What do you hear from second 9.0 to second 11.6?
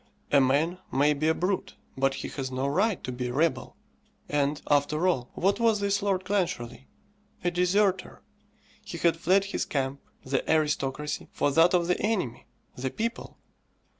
fled his camp, the aristocracy, for